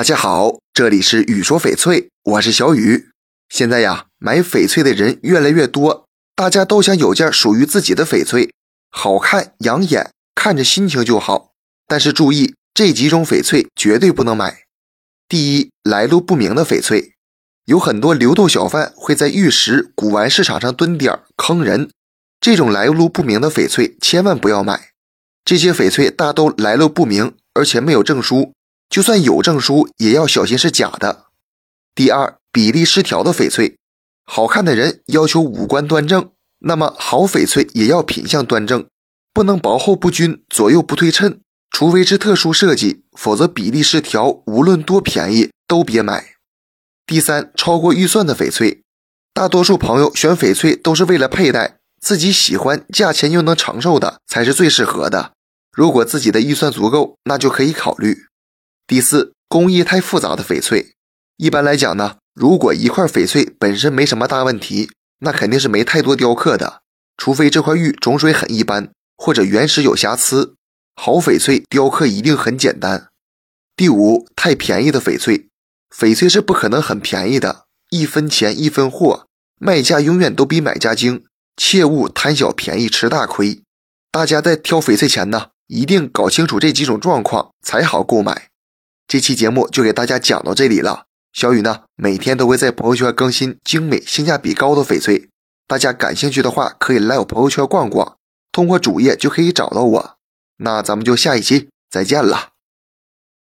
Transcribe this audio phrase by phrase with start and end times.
[0.00, 3.10] 大家好，这里是雨说翡翠，我是小雨。
[3.50, 8.50] 现在呀，买翡翠的人越来越多，大家都想有件属于自己的翡翠，
[8.90, 11.50] 好看养眼，看着心情就好。
[11.86, 14.62] 但是注意，这几种翡翠绝对不能买。
[15.28, 17.12] 第一，来路不明的翡翠，
[17.66, 21.90] 有很多流动小贩会在玉石、古玩市场上蹲点坑人，
[22.40, 24.92] 这种来路不明的翡翠千万不要买。
[25.44, 28.54] 这些翡翠大都来路不明，而且没有证书。
[28.90, 31.26] 就算有证书，也要小心是假的。
[31.94, 33.78] 第二，比例失调的翡翠，
[34.24, 38.84] 好看的人要求五官端正，那么好翡翠也要品相端正，
[39.32, 46.34] 不能薄厚不均、左右不对称，除非是特殊设计，否则比例失调，无论多便宜都别买。
[47.06, 48.82] 第三，超过预算的翡翠，
[49.32, 55.34] 大多数朋友选翡翠都是为了佩戴，自己喜欢、价钱又能承受的才是最适合的。
[55.72, 58.24] 如果自己的预算足够，那就可以考虑。
[58.90, 60.94] 第四，工艺太复杂的翡翠，
[61.36, 66.80] 一般来讲呢，如果一块翡翠本身没什么大问题，那肯定是没太多雕刻的，
[67.16, 70.56] 除非这块玉种水很一般，或者原石有瑕疵。
[70.96, 73.06] 好翡翠雕刻一定很简单。
[73.76, 75.46] 第五，太便宜的翡翠，
[75.96, 79.28] 翡翠是不可能很便宜的，一分钱一分货，
[79.60, 81.22] 卖家永远都比买家精，
[81.56, 83.62] 切勿贪小便宜吃大亏。
[84.10, 88.49] 大家在挑翡翠前呢，一定搞清楚这几种状况才好购买。
[89.10, 91.06] 这期节目就给大家讲到这里了。
[91.32, 95.28] 小雨呢，每天都会在朋友圈更新精美、性价比高的翡翠，
[95.66, 98.18] 大家感兴趣的话，可以来我朋友圈逛逛，
[98.52, 100.16] 通过主页就可以找到我。
[100.58, 102.50] 那咱们就下一期再见了。